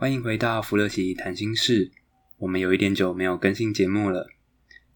[0.00, 1.90] 欢迎回到芙乐奇谈心事。
[2.38, 4.30] 我们有一点久没有更新节目了。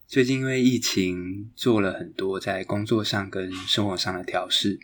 [0.07, 4.79] 最近因为疫情，做了很多在工作上跟生活上的调试。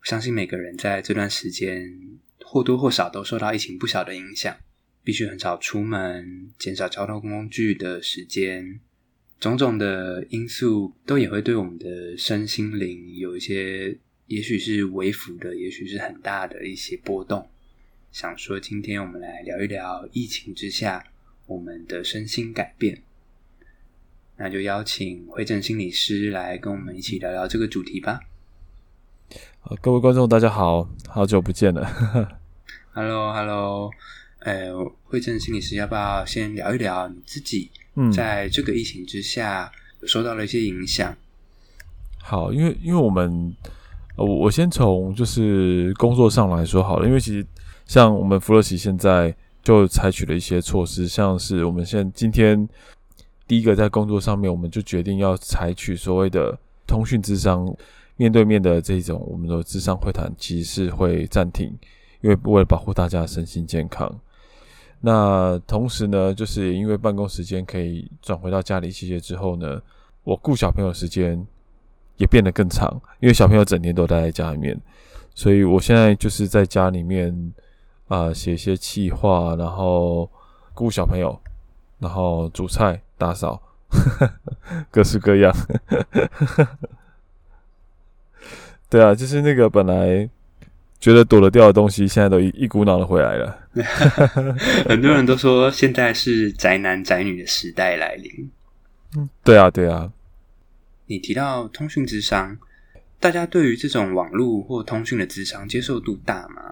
[0.00, 4.56] 我相信每个人在这段时间或多或少都受到疫情不小的影响，
[5.04, 8.80] 必须很少出门，减少交通工具的时间，
[9.38, 13.98] 种种的因素都也会对我们的身心灵有一些，
[14.28, 17.50] 也许是微幅的，也许是很大的一些波动。
[18.12, 21.04] 想说，今天我们来聊一聊疫情之下
[21.46, 23.02] 我们的身心改变。
[24.36, 28.18] 那就邀请惠正心理师来跟我们一起聊聊这个主题吧。
[29.80, 31.86] 各位观众，大家好，好久不见了。
[32.92, 33.92] Hello，Hello，
[34.40, 34.74] 呃，
[35.04, 37.70] 惠正心理师，要不要先聊一聊你自己
[38.12, 39.70] 在这个疫情之下
[40.04, 41.12] 受到了一些影响？
[41.12, 41.16] 嗯。
[42.18, 43.54] 好，因为因为我们，
[44.16, 47.46] 我我先从就是工作上来说好了，因为其实。
[47.90, 52.68] 像我们芙乐奇现在就采取了一些措施，像是我们现今天
[53.48, 57.66] 第一个在工作上面，我们就决定要采取所谓的通讯智商，
[58.14, 61.76] 面对面的这种我们的智商会谈，其实是会暂停，
[62.20, 64.08] 因为为了保护大家的身心健康。
[65.00, 69.82] 那同时呢，就是因为办公时间可以转回到家里这些之后呢，
[70.22, 71.44] 我顾小朋友时间
[72.18, 74.80] 也变得更长，因为小朋友整天都待在家里面，
[75.34, 77.52] 所以我现在就是在家里面。
[78.10, 80.28] 啊，写一些企划，然后
[80.74, 81.40] 顾小朋友，
[82.00, 83.62] 然后煮菜、打扫，
[84.90, 85.54] 各式各样。
[88.90, 90.28] 对啊，就是那个本来
[90.98, 93.56] 觉得躲得掉的东西，现在都一一股脑的回来了。
[94.88, 98.50] 很多人都说，现在是宅男宅女的时代来临。
[99.16, 100.12] 嗯，对啊，对啊。
[101.06, 102.58] 你提到通讯智商，
[103.20, 106.69] 大家对于这种网络或通讯的智商接受度大吗？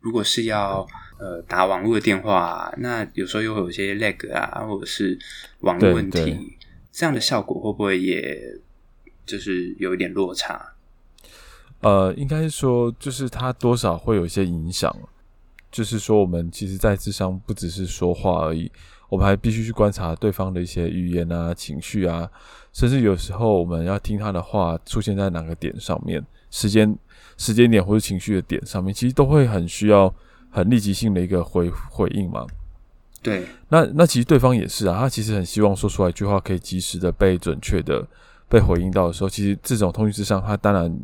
[0.00, 0.86] 如果是要
[1.18, 5.18] 呃打网络的电话，那有时候又会有些 lag 啊，或者是
[5.60, 6.56] 网络问题，
[6.90, 8.58] 这样的效果会不会也
[9.24, 10.74] 就是有一点落差？
[11.80, 14.94] 呃，应该是说，就是它多少会有一些影响。
[15.70, 18.68] 就是说，我们其实，在智商不只是说话而已，
[19.08, 22.28] 我们还必须去观察对方的一些语言啊、情绪啊，
[22.72, 26.96] 甚至有时候我们要听他的话出现在哪个点上面，时间。
[27.36, 30.14] 时间点或者情绪的点上面，其实都会很需要
[30.50, 32.46] 很立即性的一个回回应嘛。
[33.22, 38.06] 对，那那其实对方也是啊，他其实很希望说出来一句话可以及时的被准确的
[38.46, 40.94] 被回应到的时候，其实这种通讯之上，他当然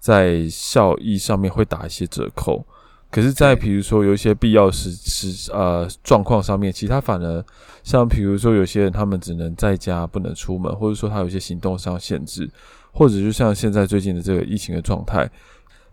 [0.00, 2.66] 在效益上面会打一些折扣。
[3.08, 7.44] 可是，在比如说有一些必要时时呃状况上面，其实他反而
[7.84, 12.50] 像比如说有些人他们只能在家不能出门，或者说他有一些行动上限制，
[12.98, 15.30] 或者就像现在最近的这个疫情的状态。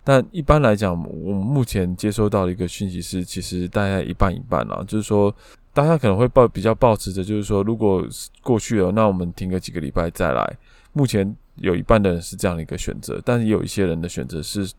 [0.04, 0.92] 但一般来讲，
[1.24, 4.84] 我们目前接收到的一个讯息是，其实大概一半一半啦。
[4.88, 5.36] 就是说，
[5.72, 8.04] 大家可能会抱比较抱持着，就是说，如果
[8.42, 10.58] 过去了，那我们停个几个礼拜再来。
[10.94, 14.72] 目前有一半的人是这样的一个选择，但是也有一些人的选择是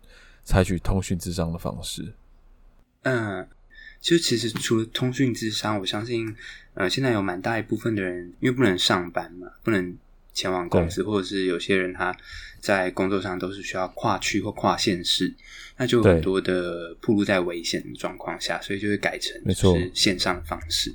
[0.42, 2.12] 采取通讯咨商的方式。
[3.02, 3.46] 嗯，
[4.00, 6.34] 就其实除了通讯咨商，我相信，
[6.74, 9.96] 呃，现在有蛮大一部分的人，因为不能上班嘛，不能。
[10.36, 12.14] 前往公司，或者是有些人他
[12.60, 15.34] 在工作上都是需要跨区或跨县市，
[15.78, 20.94] 那就很多的暴露在危险的状况下，所以就会改成就是线上的方式。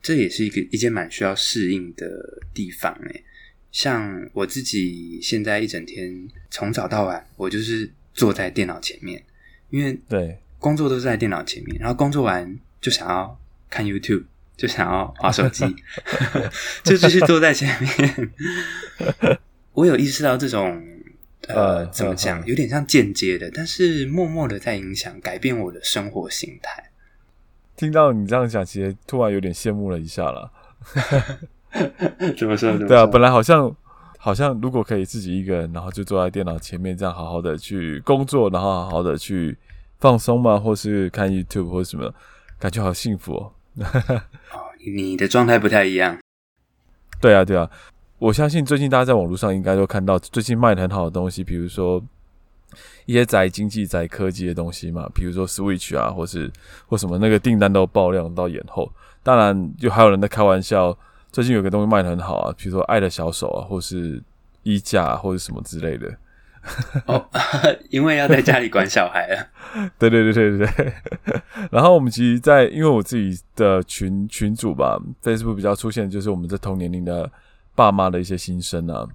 [0.00, 2.08] 这也是一个一件蛮需要适应的
[2.54, 3.22] 地方诶。
[3.70, 9.22] 像我自己现在一整天从早到晚，我就是坐在电脑前面，
[9.68, 13.38] 因为对工作都是在电脑前面，然后工作完就想要
[13.68, 14.24] 看 YouTube。
[14.56, 15.64] 就想要划手机，
[16.84, 18.30] 就继续坐在前面。
[19.72, 20.82] 我有意识到这种
[21.48, 26.90] 呃，怎么讲，有点像间接的，但是默默的在影响、改变我的生活形态。
[27.74, 30.52] 听到你这样讲，其实突然有点羡慕了一下了。
[32.36, 32.76] 怎么说？
[32.86, 33.74] 对啊，本来好像
[34.18, 39.56] 好像，如果可以自己一个人，然后就坐在电脑前面，这样好好的去工作，然后好好的去
[39.98, 42.14] 放松嘛，或是看 YouTube 或什么，
[42.60, 43.52] 感觉好幸福哦。
[44.52, 46.18] 哦，你的状态不太一样。
[47.20, 47.70] 对啊，对啊，
[48.18, 52.02] 我相信最近大家在网络上应该都看到最近卖的很好的东西，比如说
[53.06, 56.50] 一些宅经济、宅科技的东西嘛，比如说 Switch 啊，或是
[56.86, 58.90] 或什么那个订单都爆量到延后。
[59.22, 60.96] 当然，就还有人在开玩笑，
[61.30, 64.20] 最近有个东西卖的很好啊，比如说爱的小手啊，或是
[64.64, 66.12] 衣架啊，或者什么之类的。
[67.06, 67.28] 哦，
[67.90, 69.90] 因为要在家里管小孩啊。
[69.98, 70.92] 对对对对对。
[71.70, 77.30] 然后我们其实在，因为我自己的群群主吧，Facebook 比较出现，就是我们这同年龄的
[77.74, 79.06] 爸妈的一些心声啊。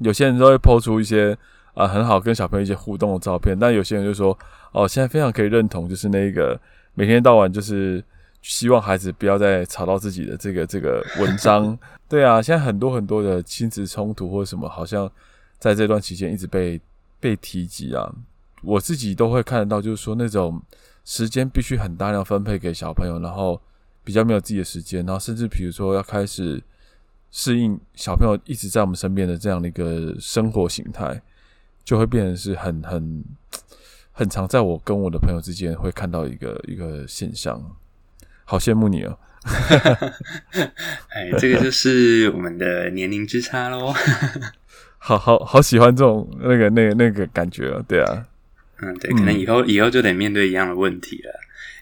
[0.00, 1.36] 有些人都会抛出一些
[1.74, 4.38] 啊、很好跟小朋友一些互动的照片，但有些人就说，
[4.72, 6.60] 哦，现在非常可以认同，就是那个
[6.94, 8.04] 每天到晚就是
[8.42, 11.78] 希望孩子不要再吵到自己的这个这个文章。
[12.08, 15.10] 对啊，现在很多很多的亲子冲突或者什么，好像。
[15.58, 16.80] 在这段期间一直被
[17.18, 18.14] 被提及啊，
[18.62, 20.62] 我自己都会看得到，就是说那种
[21.04, 23.60] 时间必须很大量分配给小朋友，然后
[24.04, 26.62] 比较没有自己的时间，然后甚至比如说要开始
[27.30, 31.20] 适应小朋友一直在我们身边的这样的一个生活形态，
[31.84, 33.24] 就会变成是很很
[34.12, 37.60] 很常在我跟我的朋友之间会看到一个一个现象，
[38.44, 39.18] 好羡慕你哦！
[41.10, 43.92] 哎，这个就是我们的年龄之差喽。
[44.98, 48.26] 好好好，喜欢这种那个那个那个感觉啊，对啊，
[48.78, 51.30] 嗯，对，可能以后、嗯、以后就得面对一样的问题了。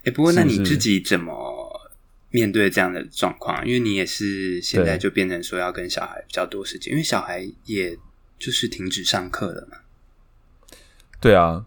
[0.05, 1.81] 哎，不过那你自己怎么
[2.31, 3.67] 面对这样的状况？
[3.67, 7.97] 因为你也是现在就变成说要跟小孩比较多时间，因为小孩也
[8.39, 9.79] 就是停止上课了嘛。
[11.19, 11.65] 对啊，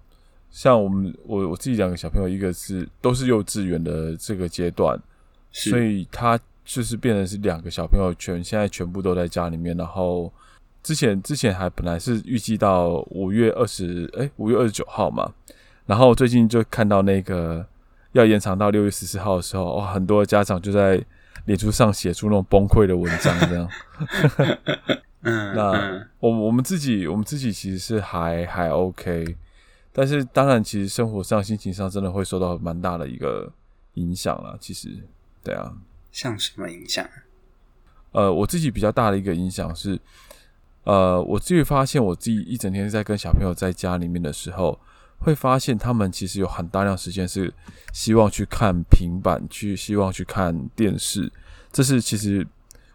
[0.52, 4.96] 像我们我我自己两个小朋友，一个是都是幼稚园的这个阶段，
[5.52, 10.32] 所以他就是变成是两个小朋友全现在全部都在家里面，然后。
[10.88, 15.34] 之前之前还本来是预计到五月二十，哎，五月二十九号嘛，
[15.86, 17.68] 然后最近就看到那个
[18.14, 21.04] 要延长到六月十四号的时候，哇，很多家长就在
[21.44, 23.70] 脸书上写出那种崩溃的文章，这样。
[25.24, 29.36] 嗯，那我我们自己我们自己其实是还还 OK，
[29.92, 33.52] 但是当然，其实生活上、心情上真的会受到蛮大的一个
[33.96, 34.58] 影响了。
[34.62, 34.88] 其实，
[35.44, 35.74] 对啊，
[36.14, 37.06] 像什么影响？
[38.14, 40.00] 呃，我自己比较大的一个影响是。
[40.88, 44.80] 呃，我自己发现，我自己一整天在跟小朋友在家里面的时候，
[45.20, 47.54] 会发现他们其实有很大量时间是
[47.92, 51.30] 希望去看平板，去希望去看电视。
[51.74, 52.48] 这是其实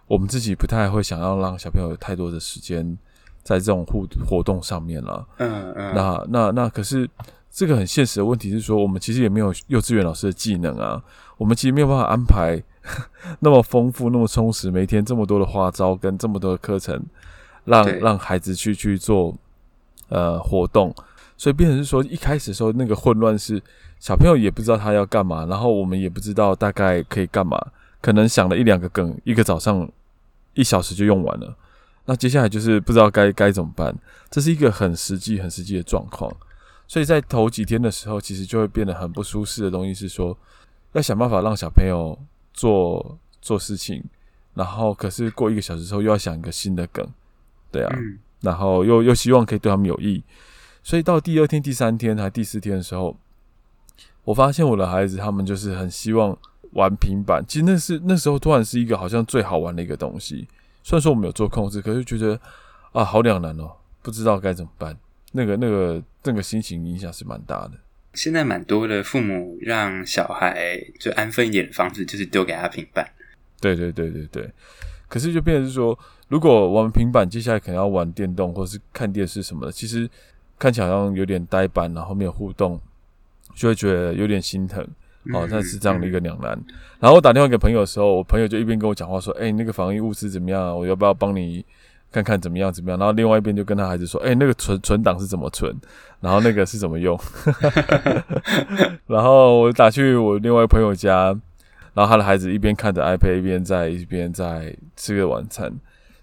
[0.06, 2.96] 我们自己不太会想要让小朋友有太多的时间
[3.42, 5.28] 在这种互活动上面了。
[5.36, 5.94] 嗯嗯。
[5.94, 7.06] 那那那可是
[7.50, 11.04] 这个很现实的问题是说，我们其实也没有幼稚园老师的技能啊，
[11.36, 12.58] 我们其实没有办法安排
[13.40, 16.98] 那么丰富、那么充实，每天这么多的花招跟这么多的课程。
[17.64, 19.34] 让让孩子去去做
[20.08, 20.94] 呃活动，
[21.36, 23.62] 所以变成是说一开始的时候那个混乱是
[24.00, 27.56] 小朋友也不知道他要干嘛，然后我们也不知道大概可以干嘛，
[28.00, 29.88] 可能想了一两个梗，一个早上
[30.54, 31.56] 一小时就用完了，
[32.06, 33.94] 那接下来就是不知道该该怎么办，
[34.28, 36.34] 这是一个很实际很实际的状况，
[36.88, 40.36] 所以在头几天的时候，其实就会变得很不舒适的东西是说
[40.92, 42.18] 要想办法让小朋友
[42.52, 44.02] 做做事情，
[44.54, 47.08] 然后可是过一个小时之后又要想一个新的梗。
[47.72, 50.22] 对啊，嗯、然后又又希望可以对他们有益，
[50.82, 53.16] 所以到第二天、第三天还第四天的时候，
[54.24, 56.36] 我发现我的孩子他们就是很希望
[56.72, 57.42] 玩平板。
[57.48, 60.46] 其实那是那时候突然是一个好像最好玩的一个东西。
[60.82, 62.38] 虽然说我们有做控制，可是觉得
[62.92, 63.72] 啊好两难哦，
[64.02, 64.94] 不知道该怎么办。
[65.32, 67.72] 那个那个那个心情影响是蛮大的。
[68.12, 73.08] 现在蛮多的父母让小孩就安分一点的方式就是丢给他平板。
[73.58, 74.50] 对对对对对。
[75.08, 75.98] 可是就变成是说。
[76.32, 80.08] 如果玩平板，接下来可能要玩电动或者是看电视什么的，其实
[80.58, 82.80] 看起来好像有点呆板，然后没有互动，
[83.54, 84.82] 就会觉得有点心疼。
[85.34, 86.58] 哦，那是这样的一个两难。
[86.98, 90.74] 然后我打电话给朋友的时候，我朋友就一边跟我讲话说：“哎、欸，那个防疫物资怎么样？
[90.74, 91.62] 我要不要帮你
[92.10, 95.76] 看看怎么样怎么样？”然后另外一边就跟他孩子说：“哎、欸，那个存存档是怎么存？
[96.20, 97.20] 然后那个是怎么用？”
[99.06, 101.26] 然后我打去我另外一个朋友家，
[101.92, 105.70] 然后他的孩子一边看着 iPad，一边在一边在吃个晚餐。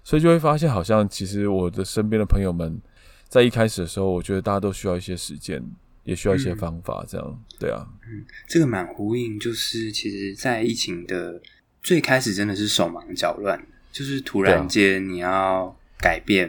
[0.02, 2.80] 所以就会发现，好像其实我的身边的朋友们，
[3.28, 5.62] 在一开始的时候，我觉得大家都需要一些时间，
[6.04, 7.86] 也需要一些方法，这样、嗯、对啊。
[8.08, 11.40] 嗯，这个蛮呼应，就是其实，在疫情的
[11.82, 13.60] 最开始，真的是手忙脚乱，
[13.92, 16.48] 就是突然间你要改变，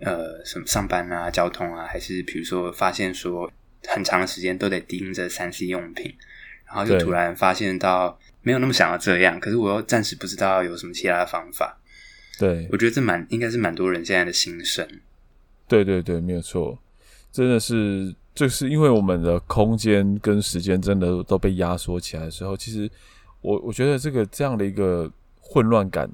[0.00, 3.50] 啊、呃，什么上班啊、交通啊，还是比如说发现说
[3.88, 6.14] 很长的时间都得盯着三 C 用品，
[6.66, 11.76] 然后就突然发现到没有那么想要这样，可是我又暂时不知道有什么其他的方法。
[12.38, 14.86] 对，我觉得这蛮应该是蛮多人现在的心声。
[15.68, 16.78] 对对对，没有错，
[17.32, 22.88] 真的是就是因为我们的空间跟时间真的都被压缩起来的时候，其实
[23.40, 26.10] 我我觉得这个这样的一个混乱感，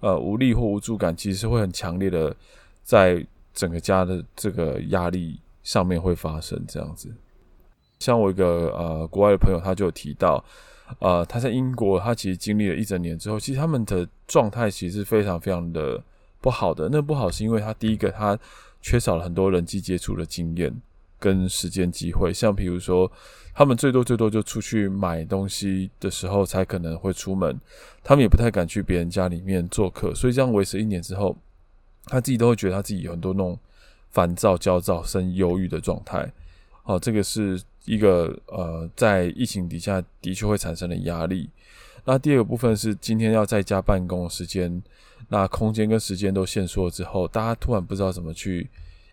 [0.00, 2.34] 呃，无力或无助感，其实是会很强烈的
[2.82, 7.08] 在整个家的这个压力上面会发生这样子。
[7.98, 10.44] 像我一个呃国外的朋友，他就有提到，
[11.00, 16.02] 呃，他在英国，他其实经历了一整年之后，其实他们的状态其实是非常非常的
[16.40, 16.88] 不好的。
[16.90, 18.38] 那不好是因为他第一个，他
[18.80, 20.74] 缺少了很多人际接触的经验
[21.18, 23.10] 跟时间机会，像比如说，
[23.54, 27.60] 他们最多最多就出去买东西的时候才可能会出门，
[28.02, 31.36] 他们也不太敢去别人家里面做客，所以这样维持一年之后，
[32.06, 33.58] 他自己都会觉得他自己有很多那种
[34.10, 36.32] 烦躁、焦躁、生忧郁的状态。
[36.84, 41.48] 哦，这个是一个呃，在疫情底下的确会产生的压力。
[42.04, 44.82] 那第二个部分是今天要在家办公的时间，
[45.28, 48.68] 那空间跟时间都限缩之后，大家突然不知道怎么去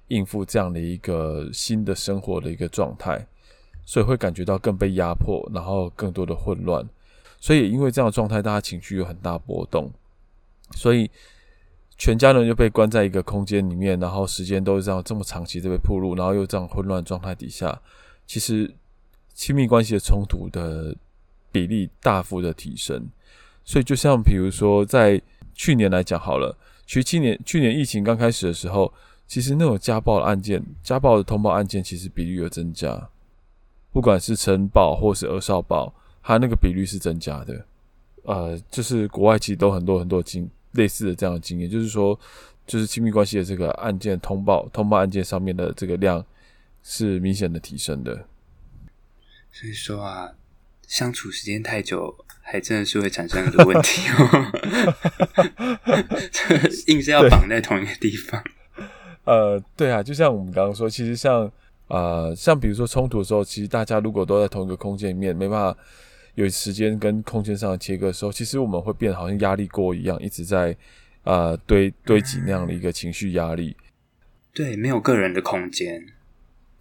[0.09, 3.25] 应付这样的一个新的生活的一个状态，
[3.85, 6.87] 所以会感觉到更被压迫，然后更多的混乱。
[7.39, 9.91] 所以因为这样的状态，大家情绪有很大波动，
[10.75, 11.09] 所以。
[11.97, 17.81] 全家人就被关在一个空间里面，然后时间都是这样这么长期的被暴露，然后又这样混乱状态底下，
[18.25, 18.73] 其实
[19.33, 20.95] 亲密关系的冲突的
[21.51, 23.07] 比例大幅的提升。
[23.63, 25.21] 所以就像比如说在
[25.53, 26.55] 去年来讲好了，
[26.85, 28.93] 其实去年去年疫情刚开始的时候，
[29.27, 33.09] 其实那种家暴的案件、家暴的通报案件其实比率有增加，
[33.91, 37.65] 不管是晨暴或是二少暴，它那个比率是增加的。
[38.23, 40.49] 呃，就是国外其实都很多很多经。
[40.75, 42.19] 类似的这样的经验，就是说，
[42.67, 46.21] 就是亲密关系的这个案件通报、通报案件上面的这个量
[46.87, 48.27] 是明显的提升的。
[49.51, 50.31] 所以说啊，
[50.87, 54.51] 相处时间太久，还真的是会产生很多问题哦。
[56.85, 58.43] 硬是要绑在同一个地方。
[59.23, 61.51] 呃，对啊，就像我们刚刚说，其实像
[61.87, 65.79] 呃，像比如说冲突的时候，其实大家如果都在同一个空间里面，没办法。
[66.35, 70.75] 有时间跟空间上的切割的时候，其实我们会变得好像压力锅一样，一直在
[71.23, 73.73] 呃堆堆积那样的一个情绪压力。
[74.53, 76.05] 对，没有个人的空间。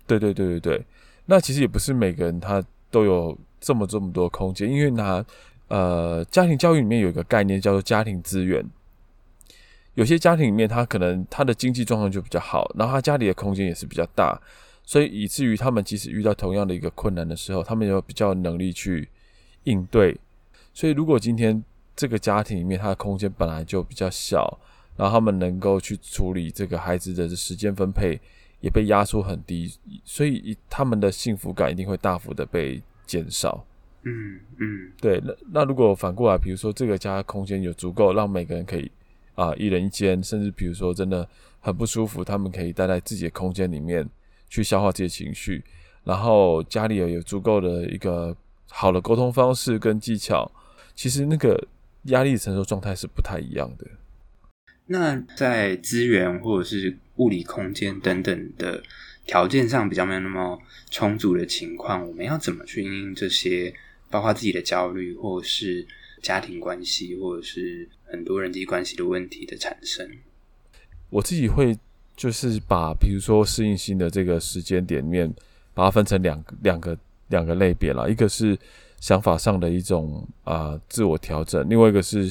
[0.07, 0.85] 对对对对对。
[1.27, 5.25] 那其实也不是每个人他都有这么这么多空间，因为他
[5.69, 8.65] 呃家庭教育里面有一个概念叫做家庭资源。
[9.95, 14.41] 有些家庭里面他可能他的经济状况就比较好，然后他家里的空间也是比较大，
[14.83, 19.09] 所以以至于他们即使遇到同样的一个困难的时候，他们有比较能力去。
[19.67, 20.15] 应对，
[20.75, 21.65] 所以如果今天
[21.97, 24.61] 这个家庭里面，他的空间本来就比较小，
[24.95, 28.21] 然后他们能够去处理这个孩子的时间分配
[28.65, 29.71] 也被压缩很低，
[30.05, 33.63] 所以他们的幸福感一定会大幅的被减少。
[34.05, 35.21] 嗯嗯，对。
[35.23, 38.91] 那那如果反过来，比如说这个家空间有足够让每个人可以
[39.35, 41.29] 啊、呃、一人一间，甚至比如说真的
[41.61, 44.09] 很不舒服，他们可以待在自己的空间里面
[44.49, 45.63] 去消化这些情绪，
[46.03, 48.35] 然后家里也有足够的一个。
[48.77, 50.51] 好的沟通方式跟技巧，
[50.97, 51.57] 其实那个
[52.05, 53.87] 压力承受状态是不太一样的。
[54.87, 58.83] 那在资源或者是物理空间等等的
[59.27, 60.59] 条件上比较没有那么
[60.91, 63.75] 充足的情况，我们要怎么去应应这些，
[64.11, 65.87] 包括自己的焦虑，或者是
[66.23, 70.09] 家庭关系，或者是很多人际关系的问题的产生？
[71.11, 71.77] 我自己会
[72.17, 75.33] 就是把，比如说适应性的这个时间点面，
[75.73, 76.99] 把它分成两两个。
[77.29, 78.57] 两个类别啦，一个是
[79.01, 82.31] 想法上的一种啊、自我调整，另外一个是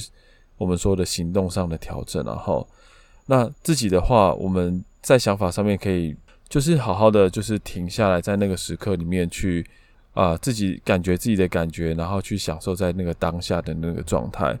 [0.56, 2.24] 我们说的行动上的调整。
[2.24, 2.66] 然后，
[3.26, 6.14] 那自己的话，我们在想法上面可以
[6.48, 9.66] 就是好好的就是停下来，在那个时刻里面去
[10.12, 14.56] 啊、自己感觉自己的感觉，然后去享受在那个当下的那个状态。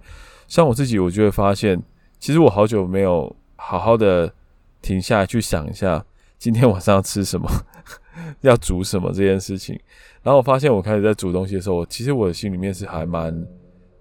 [0.48, 1.80] 像我自己，我就会发现，
[2.18, 4.32] 其实我好久没有好好的
[4.82, 6.04] 停下来去想一下，
[6.38, 7.48] 今天晚上要吃什么，
[8.42, 9.78] 要煮什么这件事情。
[10.24, 13.32] 然后我发现，我开始在煮东西的时候，其实我的心里面是还蛮，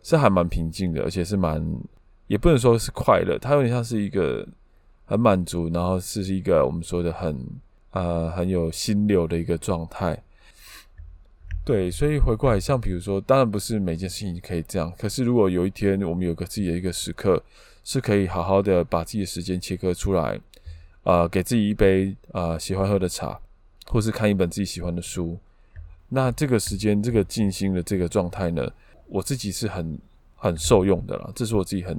[0.04, 1.66] 是还蛮平静的，而且是蛮，
[2.28, 4.48] 也不能说是快乐，它有点像是一个
[5.06, 7.44] 很满足，然后是一个我们说的很
[7.92, 10.22] 呃很有心流的一个状态。
[11.66, 17.42] 对，所以回过来，像比如说，当然不是每件事情可以这样，可是如果有一天我们有个自己的一个时刻，
[17.86, 20.38] 是可以好好的把自己的时间切割出来，
[21.04, 23.40] 呃，给自己一杯呃喜欢喝的茶，
[23.86, 25.40] 或是看一本自己喜欢的书。
[26.10, 28.70] 那这个时间，这个静心的这个状态呢，
[29.14, 30.00] 我自己是很
[30.36, 31.96] 很受用的啦，这是我自己很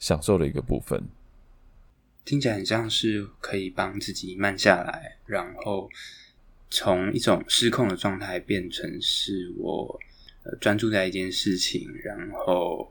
[0.00, 1.00] 享受的一个部分。
[2.24, 5.88] 听起来很像是可以帮自己慢下来，然后
[6.68, 10.00] 从一种失控的状态变成是我
[10.42, 12.90] 呃专注在一件事情，然后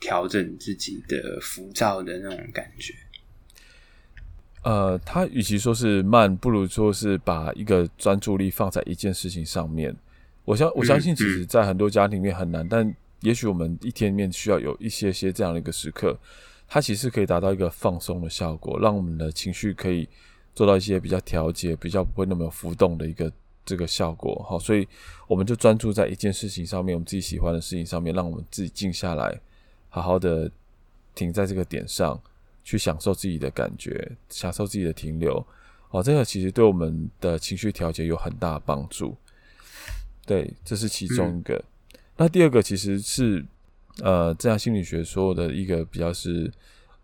[0.00, 2.92] 调整自己的浮躁的那种感觉。
[4.64, 9.94] 呃，他与其说是慢，不如说是把一个专注力放在一件事情上面。
[10.44, 12.94] 我相我相信，其实，在很多家庭里面很难，但
[13.24, 16.16] 也许我们一天里面需要有一些些这样的一个时刻，
[16.68, 20.06] 它其实可以达到一个放松的效果，让我们的情绪可以
[20.54, 23.32] 做到一些比较调节、比较不会那么浮动的一个
[23.64, 24.44] 这个效果。
[24.46, 24.86] 好，所以
[25.26, 29.40] 我们就专注在一件事情上面，我们自己喜欢的事情上面，让我们自己静下来，
[29.88, 30.50] 好好的
[31.14, 32.20] 停在这个点上，
[32.62, 35.44] 去享受自己的感觉，享受自己的停留。
[35.88, 39.16] 哦，这个其实对我们的情绪调节有很大帮助。
[40.26, 41.64] 对，这是其中一个。
[42.16, 43.44] 那第二个其实是
[44.02, 46.50] 呃，正向心理学说的一个比较是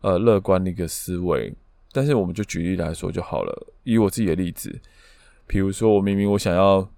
[0.00, 1.52] 呃乐观的一个思维。
[1.92, 3.66] 但是我们就举例来说就好了。
[3.84, 4.80] 以我自己的例子，
[5.46, 6.88] 比如说我明明我想要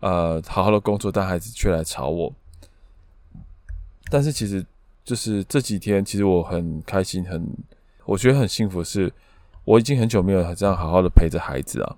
[0.00, 2.34] 呃好好的工作，但孩子却来吵我。
[4.10, 4.64] 但是其实
[5.04, 7.46] 就是这几天，其实我很开心，很
[8.04, 9.12] 我觉得很幸福是。
[9.64, 11.96] 我已经很久没有这样好好的陪着孩子啊。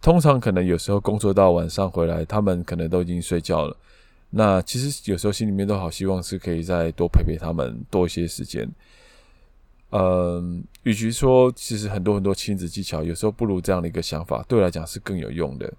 [0.00, 3.76] 通常可能有时候工作到晚上回来，他们可能都已经睡觉了。
[4.34, 8.68] 那其实有时候心里面都好希望是可以再多陪陪他们多一些时间。
[9.90, 15.70] 嗯，与其说其实很多很多亲子技巧，有时候不如这样的一个想法，对我来讲是更有用的。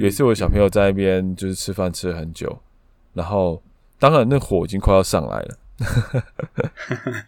[0.00, 2.60] 也是我小朋友在那边就是吃饭吃了很久，
[3.14, 3.62] 然后
[3.98, 5.58] 当然那火已经快要上来了。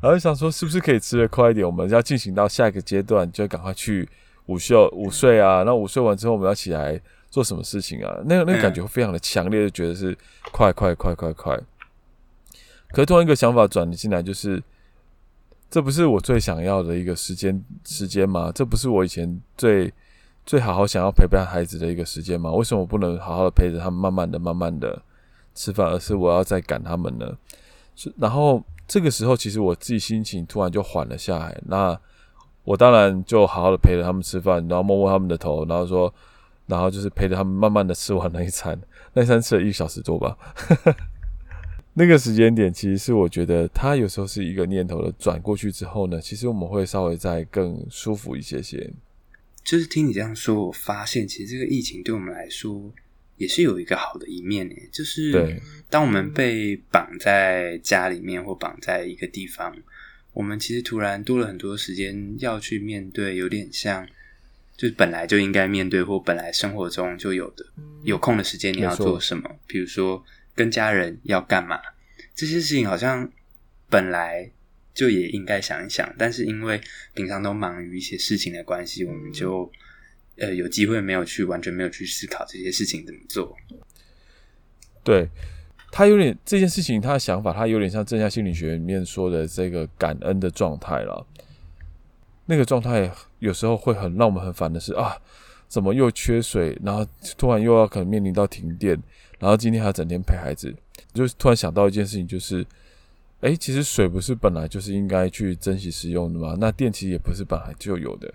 [0.00, 1.66] 然后想说，是不是可以吃的快一点？
[1.66, 4.08] 我们要进行到下一个阶段，就赶快去
[4.46, 5.62] 午休、午睡啊。
[5.62, 6.98] 那午睡完之后，我们要起来
[7.36, 8.16] 做什么事情啊？
[8.24, 10.16] 那个那个感觉会非常的强烈，就觉得是
[10.52, 11.54] 快快快快快。
[12.88, 14.62] 可是突然一个想法转进来，就是
[15.68, 18.50] 这不是我最想要的一个时间时间吗？
[18.54, 19.92] 这不是我以前最
[20.46, 22.50] 最好好想要陪伴孩子的一个时间吗？
[22.50, 25.02] 为什么我不能好好的陪着他们，慢慢的、慢慢的
[25.54, 27.36] 吃饭，而是我要再赶他们呢？
[27.94, 28.64] 是，然后。
[28.88, 31.60] 这个时候，其实我自己心情突然就缓了下来。
[31.66, 31.98] 那
[32.62, 36.14] 我当然就好好的陪着他们吃饭，然后摸摸他们的头，然后说，
[36.66, 38.78] 然后就是陪着他们慢慢的吃完那一餐。
[39.14, 40.36] 那一餐吃了一小时多吧。
[41.94, 48.92] 那个时间点，其实是我觉得他有时候是一个念头的转过去之后呢，其实我们会稍微再更舒服一些些。
[49.64, 52.92] 就是听你这样说，我发现其实这个疫情对我们来说。
[53.38, 59.76] 也是有一个好的一面诶，就是当我们被绑在家里面或绑在一个地方，
[60.32, 64.08] 我们其实突然多了很多时间要去面对，有点像
[64.76, 67.64] 就是本来就应该面对或本来生活中就有的
[68.02, 69.50] 有空的时间，你要做什么？
[69.66, 71.80] 比如说跟家人要干嘛？
[72.34, 73.30] 这些事情好像
[73.88, 74.50] 本来
[74.94, 76.80] 就也应该想一想，但是因为
[77.14, 79.70] 平常都忙于一些事情的关系，我们就。
[80.38, 83.56] 呃，有机会没有去，完全没有去思考这些事情怎么做。
[85.02, 85.26] 对，
[85.90, 91.26] 他有点这件事情，他的想法，他有点像正向心理学里面说的这个感恩的状态了。
[92.46, 95.16] 那个状态有时候会很让我们很烦的是啊，
[95.68, 97.06] 怎么又缺水，然后
[97.36, 99.00] 突然又要可能面临到停电，
[99.38, 100.74] 然后今天还要整天陪孩子，
[101.12, 102.64] 就突然想到一件事情，就是，
[103.40, 106.56] 哎，其实水不是本来就是应该去珍惜使用的吗？
[106.58, 108.32] 那电其实也不是本来就有的。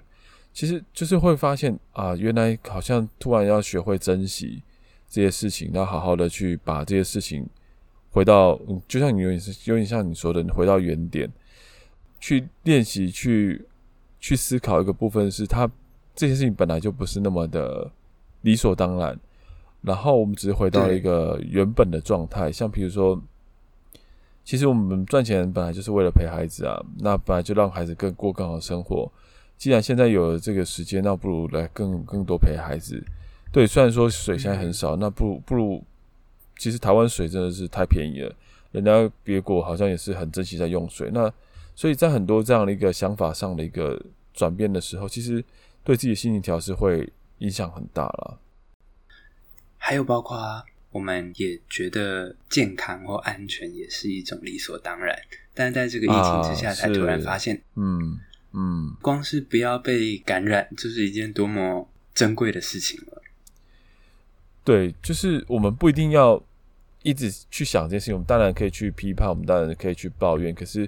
[0.54, 4.62] 其实就是会发现啊，原来好像突然要学会珍惜
[5.10, 7.48] 这些事情，要好好的去把这些事情
[8.12, 11.32] 回到，嗯，就像你有点是有点像你说的，你回到原点
[12.20, 13.66] 去练习，去
[14.22, 15.70] 去思考一个部分是，他
[16.16, 17.92] 这些事情本来就不是那么的
[18.42, 19.20] 理所当然，
[19.82, 23.20] 然后我们只是回到了一个原本的状态，像比如说，
[24.46, 29.12] 其实我们赚钱本来就是为了陪孩子啊，那本来就让孩子更过更好的生活。
[29.58, 33.04] 既然现在有了这个时间，那不如来更更多陪孩子。
[33.52, 35.84] 对，虽然说水现在很少，那不如不如，
[36.58, 38.36] 其实台湾水真的是太便宜了，
[38.72, 41.10] 人家别国好像也是很珍惜在用水。
[41.12, 41.32] 那
[41.76, 44.02] 所以在很多这样的一个想法上的一个
[44.34, 45.44] 转变的时候，其实
[45.84, 48.40] 对自己的心情调试会影响很大了。
[49.78, 55.18] 还有包括我们也觉得健康或安全也是一种理所当然，
[55.54, 58.20] 但是在这个疫情之下，才突然发现，啊、嗯。
[58.54, 63.22] 嗯，光是不要被感染，就是一件多么珍贵的事情了。
[64.62, 66.44] 对，就是我们不一定要
[67.02, 70.54] 一直去想这件事情，我们当然可以去批判，我们当然可以去抱怨。
[70.54, 70.86] 可是，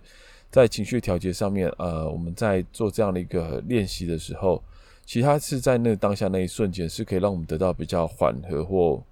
[0.53, 4.63] 在情绪调节上面，呃，我们在做这样的一个练习的时候，
[5.03, 9.03] 其实是在那当下那一瞬间，是可以让我们得到比较缓和或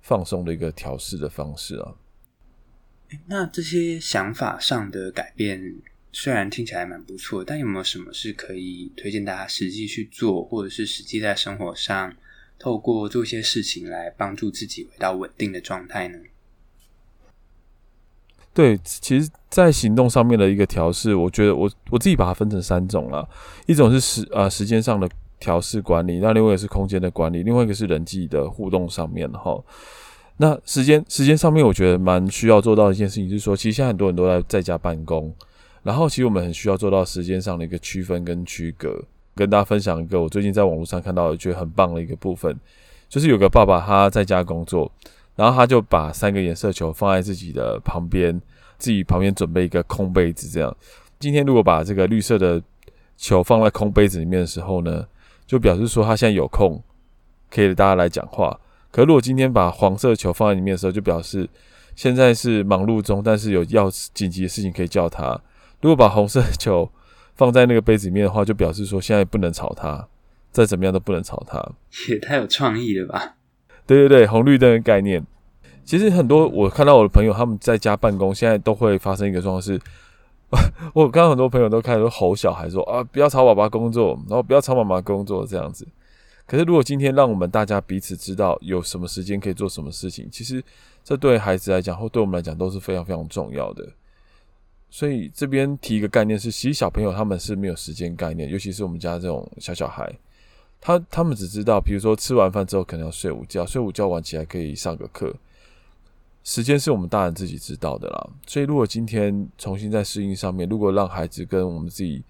[0.00, 1.94] 放松的一个调试的方式啊。
[3.26, 5.76] 那这些想法上的改变，
[6.10, 12.12] 虽然听起来蛮不错，但有没有什么是可以推荐大家实际去做，或者是实际在生活上
[12.58, 16.18] 透过做一些事情来帮助自己回到稳定的状态呢？
[18.58, 23.24] 对，其实，在行动上面的一个调试，我觉得我我自己把它分成三种了，
[23.66, 29.56] 一种是时啊、时间上的调试管理，那另外一个是空间的管理，另外一个是人际的互动上面哈。
[30.38, 35.32] 那时间时间上面，我觉得蛮需要做到一件事情，就是说，其实现在很多人都在在家办公。
[35.84, 39.00] 然后，其实我们很需要做到时间上的一个区分跟区隔。
[39.36, 42.58] 跟大家分享一个我最近在网络上看到的觉得很棒的一个部分，
[43.08, 44.90] 就是有个爸爸他在家工作，
[45.38, 48.36] 然后他就把三个颜色球放在自己的旁边，
[48.76, 50.76] 自己旁边准备一个空杯子，这样。
[51.20, 52.60] 今天如果把这个绿色的
[53.16, 55.06] 球放在空杯子里面的时候呢，
[55.46, 56.82] 就表示说他现在有空，
[57.48, 58.58] 可以大家来讲话。
[58.90, 61.48] 可如果今天把黄色球放在里面的时候，就表示
[61.94, 65.40] 现在是忙碌中，但是有要紧急的事情可以叫他。
[65.80, 66.90] 如果把红色球
[67.36, 70.08] 放在那个杯子里面的话，就表示说现在不能吵他，
[70.50, 71.64] 再怎么样都不能吵他。
[72.08, 73.36] 也太有创意了吧？
[73.88, 75.26] 对对对，红绿灯的概念。
[75.84, 79.80] 其实很多我看到我的朋友他们在家办公，现在都会发生一个状况是。
[80.94, 85.86] 我刚刚很多朋友都开始吼小孩说啊，不要吵爸爸工作，然后不要吵妈妈工作这样子。
[86.46, 90.64] 可是如果今天让我们大家彼此知道有什么时间可以做什么事情，其实
[91.04, 93.86] 这对孩子来讲或对我们来讲都是非常非常重要的。
[94.88, 100.10] 所以这边提一个概念是，其实小朋友他们是没有时间概念，尤其是我们家这种小小孩，
[100.80, 105.34] 他他们只知道，比如说吃完饭之后可能要睡午觉，睡午觉完起来可以上个课。
[106.44, 112.22] 时间是我们大人自己知道的啦，所以如果今天重新在适应上面，如果让孩子跟我们自己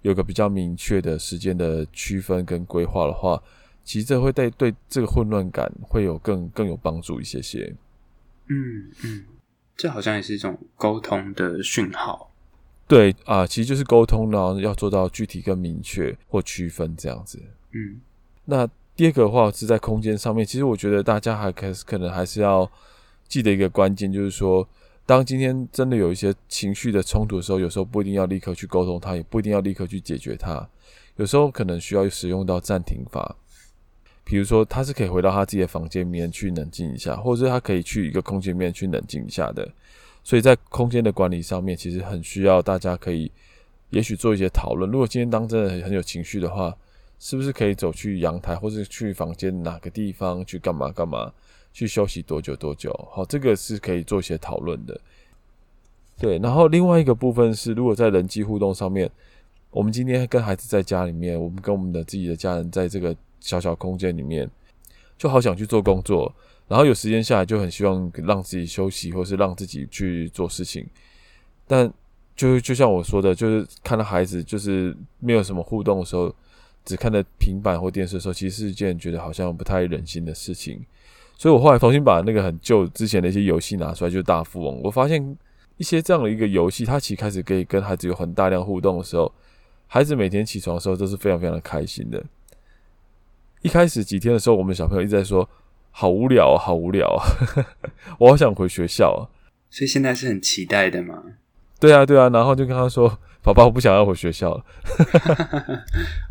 [0.00, 3.42] 有个比较明确的时间的区分跟规划的话，
[3.84, 7.74] 其实这会对对这个混乱感会有更更有帮助一些些。
[8.48, 9.24] 嗯嗯，
[9.76, 12.30] 这好像也是一种沟通的讯号。
[12.88, 17.42] 对啊，其实就是沟通，然后要做到具体跟明确或区分这样子。
[17.76, 18.00] 嗯，
[18.46, 22.70] 那第二个的话是在空间上面，其实我觉得大家还可可能还是要。
[23.28, 24.64] 记得一个关键，就是说，
[25.04, 30.64] 当今天真的有一些情绪的冲突的时候，有时候不一定要立刻去沟通它，也不一定要立刻去解决它。
[31.16, 33.34] 有时候可能需要使用到暂停法，
[34.22, 39.68] 比如说他是可以回到他自己的房间里面去冷静一下，或者是他可以去一个空间里面去冷静一下的。
[40.22, 43.28] 所以在空间的管理上面，其实很需要大家可以，
[43.90, 44.88] 也许做一些讨论。
[44.88, 46.72] 如果今天当真的很有情绪的话，
[47.18, 51.32] 是不是可以走去阳台，或者去房间哪个地方去干嘛干嘛？
[51.72, 52.90] 去休息多久多久？
[53.12, 54.98] 好，这个是可以做一些讨论的。
[56.18, 59.10] 对，然后另外一个部分是，如果在人际互动上面，
[59.70, 64.50] 我们今天跟孩子在家里面，我们跟我们的自己的家人在这个小小空间里面，
[65.18, 66.34] 就好想去做工作，
[66.66, 70.88] 然后有时间下来就很希望让自己休息，或是让自己去做事情。
[71.66, 71.92] 但
[72.34, 76.34] 就就像我说的，就是看到孩子就是没有什么互动的时候，
[76.86, 80.82] 只看着平板或电视的时候，其实是一件觉得好像不太忍心的事情。
[81.36, 84.80] 所以我后来重新把那个很旧之前的一些游戏拿出来，就是大富翁。
[84.82, 85.36] 我发现
[85.76, 89.30] 一些这样的一个游戏，它其实开始可以跟孩子有很大量互动的时候，
[89.86, 92.24] 孩子每天起床的时候都是非常非常的开心的。
[93.60, 95.46] 一开始几天的时候，我们小朋友一直在说
[95.90, 97.26] 好无聊，好无聊啊，
[98.18, 99.28] 我好想回学校啊。
[99.68, 101.22] 所以现在是很期待的吗？
[101.78, 102.28] 对啊，对啊。
[102.30, 103.08] 然后就跟他说
[103.42, 104.64] ：“爸爸，我不想要回学校了。”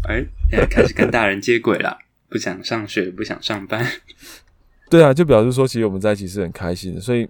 [0.07, 0.25] 哎，
[0.69, 1.97] 开始跟大人接轨了，
[2.29, 3.85] 不想上学，不想上班。
[4.89, 7.27] 对啊，就表示说，其实我们在一起是很开心的，所以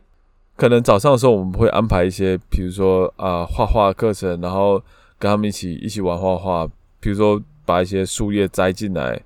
[0.56, 4.82] 可能早上的时候我们会安排一些，比如说啊画画课程，然后
[5.19, 6.67] 跟他们一起一起玩画画，
[6.99, 9.21] 比如说把一些树叶摘进来，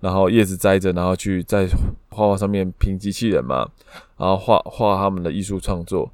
[0.00, 1.66] 然后叶子摘着，然后去在
[2.08, 3.68] 画画上面拼机器人嘛，
[4.16, 6.10] 然后画画他们的艺术创作。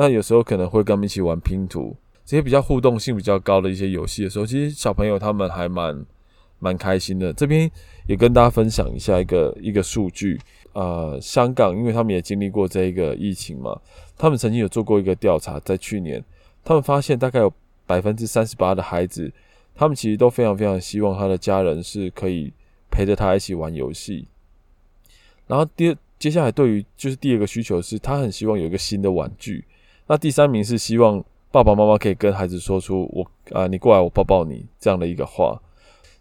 [0.00, 6.06] 那有时候可能会跟他们一起玩拼图，这些比较互动性比较高的一些游戏的时候，其实小朋友他们还蛮
[6.58, 7.30] 蛮开心的。
[7.34, 7.70] 这边
[8.08, 10.40] 也跟大家分享一下一个一个数据。
[10.72, 13.78] 呃，香港，因为他们也经历过这一个疫情嘛，
[14.16, 16.24] 他们曾经有做过一个调查，在去年，
[16.64, 17.52] 他们发现大概有
[17.86, 19.30] 百分之三十八的孩子，
[19.74, 22.50] 他们其实都非常非常希望他的家人是可以
[22.90, 24.28] 陪着他一起玩游戏。
[25.46, 29.62] 然后第二，接下来对于就是第二个需求是，他很希望有一个新的玩具。
[30.10, 33.22] 那第三名是希望爸爸妈妈可以跟孩子说出“我
[33.56, 35.56] 啊、呃，你过来，我抱抱你”这样的一个话。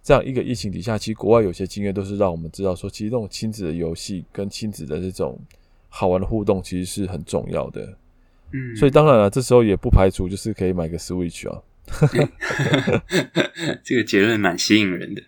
[0.03, 5.39] 这样一个疫情底下，其实国外有些经验都是让我们知道说，其实这种亲子的游戏跟亲子的这种
[5.87, 7.81] 好玩的互动，其实是很重要的。
[8.53, 11.59] 嗯，所以当然了，这时候也不排除就是可以买个 Switch 啊。
[13.83, 15.23] 这个结论蛮吸引人的。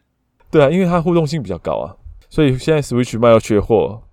[0.51, 1.97] 对啊，因为它互动性比较高啊，
[2.29, 4.03] 所以现在 Switch 卖到缺货。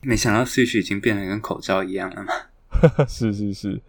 [0.00, 2.32] 没想到 Switch 已经变得跟口罩一样了嘛？
[3.08, 3.80] 是是是，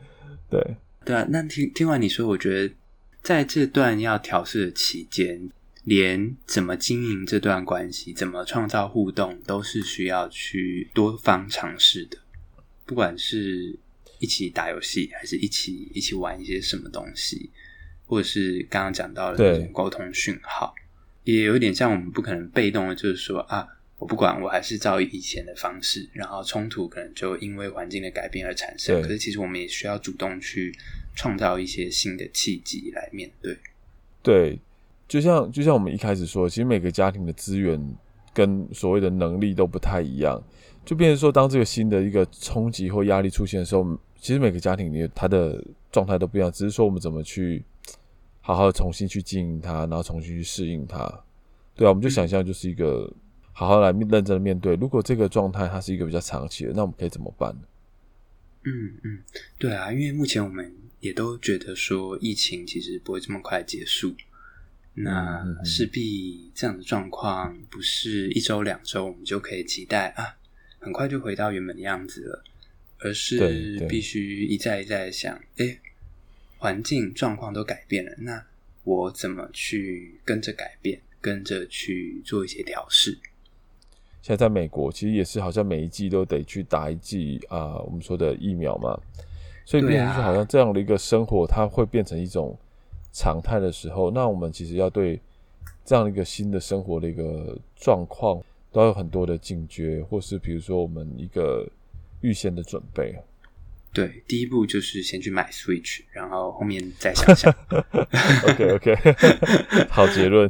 [0.49, 1.25] 对对啊。
[1.29, 2.73] 那听听完你说，我觉得
[3.21, 5.49] 在这段要调试的期间。
[5.83, 12.19] 连怎么经营这段关系，怎么创造互动，都是需要去多方尝试的。
[12.85, 13.79] 不管是
[14.19, 17.49] 一起打游戏，还是一起一起玩一些什么东西，
[18.05, 20.71] 或者是刚刚讲到的那种沟通讯号，
[21.23, 23.67] 也有点像我们不可能被动的，就是说啊，
[24.01, 28.99] 我不管，我还是照以前的方式，然后冲突可能就因为环境的改变而产生。
[28.99, 30.75] 可是其实我们也需要主动去
[31.15, 33.55] 创造一些新的契机来面对。
[34.23, 34.59] 对。
[35.07, 37.79] 就像就像我们一开始说，其实每个家庭的资源
[38.33, 40.41] 跟所谓的能力都不太一样，
[40.85, 43.85] 就变成说，当这个新的一个冲击或压力出现的时候，
[44.17, 45.61] 其实每个家庭里他的
[45.91, 47.61] 状态都不一样，只是说我们怎么去
[48.39, 51.05] 好好的重新去经营它，然后重新去适应它。
[51.75, 53.11] 对啊，我们就想象就是一个
[53.53, 57.61] 好好来认真的面对，如果这个状态它是一个比较长期的，那我们可以怎么办呢？
[58.63, 59.19] 嗯嗯，
[59.57, 64.15] 对啊，因为目前我们也都觉得说疫情其实不会这么快结束。
[64.93, 70.35] 那势必这样的状况不是一周两周我们就可以期待啊，
[70.79, 72.43] 很快就回到原本的样子了，
[72.99, 75.79] 而是必须一再一再的想，哎，
[76.57, 78.45] 环境状况都改变了，那
[78.83, 83.17] 我怎么去跟着改变，跟着去做一些调试？
[84.21, 88.99] 现在在美国，其实也是好像每一季都得去打一剂啊，我们说的疫苗嘛，
[89.65, 92.57] 所以变成是好像这样的一个生活，它会变成一种。
[93.13, 95.19] 常态的时候，那我们其实要对
[95.83, 101.67] 这样一个新的生活的一个状况，都有很多的警觉，或是比如说我们一个
[102.21, 103.13] 预先的准备。
[103.91, 107.53] 对，第一步就是先去买 Switch，然后后面再想想。
[108.47, 108.95] OK OK，
[109.89, 110.49] 好结论。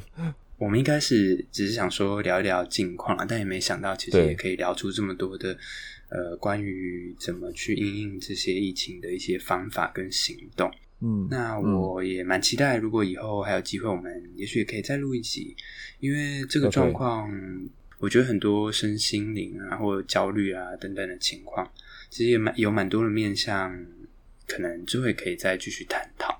[0.62, 5.58] 我们应该是只是想说聊一聊近况啊，但也没想到其实也可以聊出这么多的
[6.10, 10.71] 呃关于怎么去应应这些疫情的一些方法跟行动。
[11.00, 15.56] 嗯，那我也蛮期待，如果以后还有机会，我们也许也可以再录一集，
[16.00, 17.28] 因为这个状况，
[17.97, 21.67] 我觉得很多身心灵啊，或者焦虑啊等等的情况，
[22.12, 23.76] 其实也蛮有蛮多的面向，
[24.47, 26.39] 可能就会可以再继续探讨。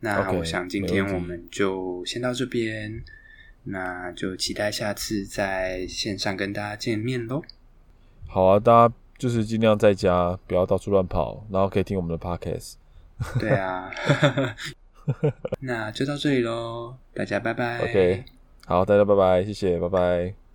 [0.00, 3.02] 那我想今天我们就先到这边，
[3.64, 7.42] 那就期待下次在线上跟大家见面喽。
[8.26, 12.74] 好啊，大家就是尽量在家，不要到处乱跑，然后可以听我们的 podcast。
[13.38, 13.90] 对啊，
[15.60, 17.78] 那就到这里喽，大家拜拜。
[17.80, 18.24] OK，
[18.66, 20.49] 好，大家拜拜，谢谢，拜拜。